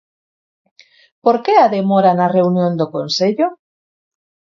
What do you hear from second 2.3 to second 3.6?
reunión do Consello?